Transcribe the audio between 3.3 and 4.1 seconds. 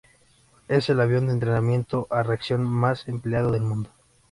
del mundo.